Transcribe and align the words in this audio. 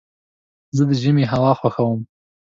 زه 0.75 0.83
د 0.89 0.91
ژمي 1.01 1.25
هوا 1.31 1.51
خوښوم. 1.59 2.01